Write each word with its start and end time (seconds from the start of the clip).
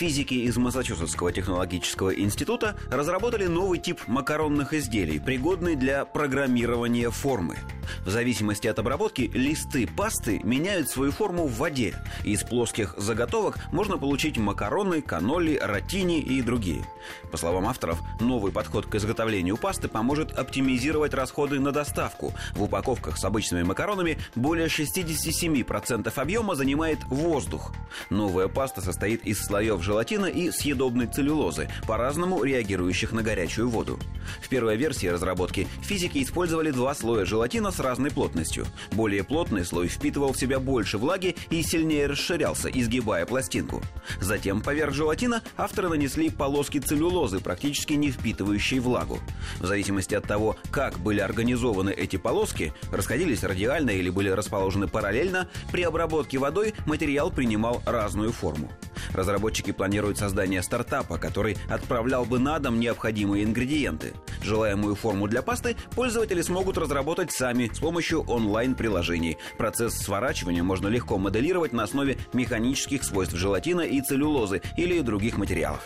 Физики 0.00 0.32
из 0.32 0.56
Массачусетского 0.56 1.30
технологического 1.30 2.18
института 2.18 2.74
разработали 2.90 3.44
новый 3.44 3.78
тип 3.78 4.00
макаронных 4.06 4.72
изделий, 4.72 5.20
пригодный 5.20 5.76
для 5.76 6.06
программирования 6.06 7.10
формы– 7.10 7.58
в 8.04 8.10
зависимости 8.10 8.66
от 8.66 8.78
обработки 8.78 9.30
листы 9.32 9.86
пасты 9.86 10.40
меняют 10.42 10.88
свою 10.88 11.12
форму 11.12 11.46
в 11.46 11.56
воде. 11.56 11.94
Из 12.24 12.42
плоских 12.42 12.94
заготовок 12.96 13.58
можно 13.72 13.98
получить 13.98 14.38
макароны, 14.38 15.02
каноли, 15.02 15.58
ротини 15.60 16.20
и 16.20 16.42
другие. 16.42 16.84
По 17.30 17.36
словам 17.36 17.66
авторов, 17.66 18.00
новый 18.20 18.52
подход 18.52 18.86
к 18.86 18.94
изготовлению 18.94 19.56
пасты 19.56 19.88
поможет 19.88 20.38
оптимизировать 20.38 21.14
расходы 21.14 21.60
на 21.60 21.72
доставку. 21.72 22.32
В 22.54 22.62
упаковках 22.62 23.18
с 23.18 23.24
обычными 23.24 23.62
макаронами 23.62 24.18
более 24.34 24.66
67% 24.66 26.12
объема 26.14 26.54
занимает 26.54 27.02
воздух. 27.04 27.72
Новая 28.08 28.48
паста 28.48 28.80
состоит 28.80 29.24
из 29.24 29.44
слоев 29.44 29.82
желатина 29.90 30.26
и 30.26 30.52
съедобной 30.52 31.08
целлюлозы, 31.08 31.68
по-разному 31.84 32.44
реагирующих 32.44 33.10
на 33.10 33.24
горячую 33.24 33.68
воду. 33.68 33.98
В 34.40 34.48
первой 34.48 34.76
версии 34.76 35.08
разработки 35.08 35.66
физики 35.82 36.22
использовали 36.22 36.70
два 36.70 36.94
слоя 36.94 37.24
желатина 37.24 37.72
с 37.72 37.80
разной 37.80 38.12
плотностью. 38.12 38.66
Более 38.92 39.24
плотный 39.24 39.64
слой 39.64 39.88
впитывал 39.88 40.32
в 40.32 40.38
себя 40.38 40.60
больше 40.60 40.96
влаги 40.96 41.34
и 41.50 41.60
сильнее 41.64 42.06
расширялся, 42.06 42.68
изгибая 42.68 43.26
пластинку. 43.26 43.82
Затем 44.20 44.60
поверх 44.60 44.94
желатина 44.94 45.42
авторы 45.56 45.88
нанесли 45.88 46.30
полоски 46.30 46.78
целлюлозы, 46.78 47.40
практически 47.40 47.94
не 47.94 48.12
впитывающие 48.12 48.80
влагу. 48.80 49.18
В 49.58 49.66
зависимости 49.66 50.14
от 50.14 50.24
того, 50.24 50.54
как 50.70 51.00
были 51.00 51.18
организованы 51.18 51.90
эти 51.90 52.14
полоски, 52.14 52.72
расходились 52.92 53.42
радиально 53.42 53.90
или 53.90 54.08
были 54.08 54.28
расположены 54.28 54.86
параллельно, 54.86 55.48
при 55.72 55.82
обработке 55.82 56.38
водой 56.38 56.74
материал 56.86 57.32
принимал 57.32 57.82
разную 57.84 58.30
форму. 58.30 58.70
Разработчики 59.12 59.72
планируют 59.72 60.18
создание 60.18 60.62
стартапа, 60.62 61.18
который 61.18 61.56
отправлял 61.68 62.24
бы 62.24 62.38
на 62.38 62.58
дом 62.58 62.80
необходимые 62.80 63.44
ингредиенты. 63.44 64.14
Желаемую 64.42 64.94
форму 64.94 65.28
для 65.28 65.42
пасты 65.42 65.76
пользователи 65.94 66.42
смогут 66.42 66.78
разработать 66.78 67.32
сами 67.32 67.70
с 67.72 67.78
помощью 67.78 68.22
онлайн-приложений. 68.22 69.38
Процесс 69.58 69.94
сворачивания 69.94 70.62
можно 70.62 70.88
легко 70.88 71.18
моделировать 71.18 71.72
на 71.72 71.82
основе 71.82 72.18
механических 72.32 73.04
свойств 73.04 73.36
желатина 73.36 73.82
и 73.82 74.00
целлюлозы 74.00 74.62
или 74.76 75.00
других 75.00 75.36
материалов. 75.36 75.80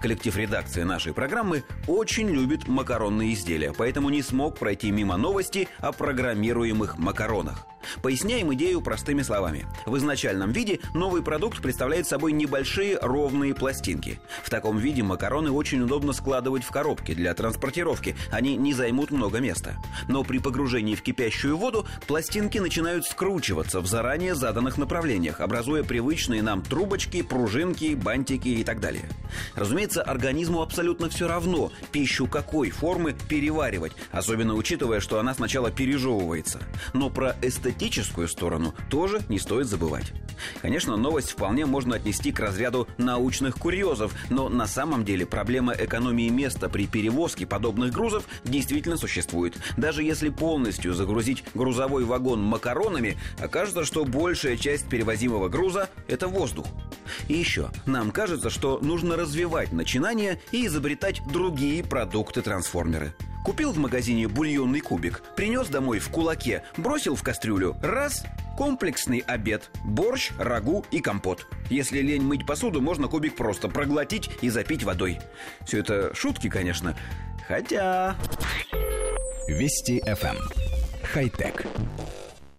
Коллектив 0.00 0.34
редакции 0.36 0.82
нашей 0.82 1.12
программы 1.12 1.62
очень 1.86 2.28
любит 2.28 2.66
макаронные 2.66 3.34
изделия, 3.34 3.74
поэтому 3.76 4.08
не 4.08 4.22
смог 4.22 4.58
пройти 4.58 4.90
мимо 4.90 5.18
новости 5.18 5.68
о 5.78 5.92
программируемых 5.92 6.96
макаронах. 6.98 7.66
Поясняем 8.02 8.52
идею 8.54 8.80
простыми 8.80 9.22
словами. 9.22 9.66
В 9.86 9.96
изначальном 9.96 10.52
виде 10.52 10.80
новый 10.94 11.22
продукт 11.22 11.60
представляет 11.60 12.06
собой 12.06 12.32
небольшие 12.32 12.98
ровные 13.00 13.54
пластинки. 13.54 14.20
В 14.42 14.50
таком 14.50 14.78
виде 14.78 15.02
макароны 15.02 15.50
очень 15.50 15.82
удобно 15.82 16.12
складывать 16.12 16.64
в 16.64 16.70
коробки 16.70 17.14
для 17.14 17.34
транспортировки. 17.34 18.16
Они 18.30 18.56
не 18.56 18.72
займут 18.72 19.10
много 19.10 19.38
места. 19.40 19.76
Но 20.08 20.24
при 20.24 20.38
погружении 20.38 20.94
в 20.94 21.02
кипящую 21.02 21.56
воду 21.56 21.86
пластинки 22.06 22.58
начинают 22.58 23.06
скручиваться 23.06 23.80
в 23.80 23.86
заранее 23.86 24.34
заданных 24.34 24.78
направлениях, 24.78 25.40
образуя 25.40 25.82
привычные 25.82 26.42
нам 26.42 26.62
трубочки, 26.62 27.22
пружинки, 27.22 27.94
бантики 27.94 28.48
и 28.48 28.64
так 28.64 28.80
далее. 28.80 29.08
Разумеется, 29.54 30.02
организму 30.02 30.62
абсолютно 30.62 31.08
все 31.08 31.28
равно, 31.28 31.72
пищу 31.92 32.26
какой 32.26 32.70
формы 32.70 33.14
переваривать, 33.28 33.92
особенно 34.12 34.54
учитывая, 34.54 35.00
что 35.00 35.18
она 35.18 35.34
сначала 35.34 35.70
пережевывается. 35.70 36.60
Но 36.92 37.10
про 37.10 37.36
эстетическую 37.42 37.79
эстетическую 37.80 38.28
сторону 38.28 38.74
тоже 38.90 39.20
не 39.28 39.38
стоит 39.38 39.66
забывать. 39.66 40.12
Конечно, 40.60 40.96
новость 40.96 41.30
вполне 41.30 41.64
можно 41.64 41.96
отнести 41.96 42.30
к 42.30 42.40
разряду 42.40 42.86
научных 42.98 43.56
курьезов, 43.56 44.14
но 44.28 44.48
на 44.48 44.66
самом 44.66 45.04
деле 45.04 45.24
проблема 45.24 45.72
экономии 45.72 46.28
места 46.28 46.68
при 46.68 46.86
перевозке 46.86 47.46
подобных 47.46 47.92
грузов 47.92 48.24
действительно 48.44 48.98
существует. 48.98 49.56
Даже 49.78 50.02
если 50.02 50.28
полностью 50.28 50.92
загрузить 50.92 51.42
грузовой 51.54 52.04
вагон 52.04 52.42
макаронами, 52.42 53.16
окажется, 53.38 53.84
что 53.84 54.04
большая 54.04 54.56
часть 54.56 54.88
перевозимого 54.88 55.48
груза– 55.48 55.88
это 56.06 56.28
воздух. 56.28 56.66
И 57.28 57.34
еще, 57.34 57.70
нам 57.86 58.10
кажется, 58.10 58.50
что 58.50 58.78
нужно 58.82 59.16
развивать 59.16 59.72
начинания 59.72 60.38
и 60.52 60.66
изобретать 60.66 61.22
другие 61.26 61.82
продукты-трансформеры. 61.82 63.14
Купил 63.44 63.72
в 63.72 63.78
магазине 63.78 64.28
бульонный 64.28 64.80
кубик, 64.80 65.22
принес 65.34 65.68
домой 65.68 65.98
в 65.98 66.10
кулаке, 66.10 66.62
бросил 66.76 67.16
в 67.16 67.22
кастрюлю. 67.22 67.76
Раз– 67.82 68.24
комплексный 68.56 69.24
обед. 69.26 69.70
Борщ, 69.84 70.32
рагу 70.38 70.84
и 70.90 71.00
компот. 71.00 71.46
Если 71.70 72.00
лень 72.00 72.22
мыть 72.22 72.46
посуду, 72.46 72.82
можно 72.82 73.08
кубик 73.08 73.34
просто 73.36 73.68
проглотить 73.68 74.30
и 74.42 74.50
запить 74.50 74.84
водой. 74.84 75.18
Все 75.64 75.78
это 75.78 76.14
шутки, 76.14 76.50
конечно. 76.50 76.94
Хотя... 77.48 78.16
Вести 79.48 80.00
FM. 80.00 80.36
Эм. 80.36 80.50
Хай-тек. 81.02 81.66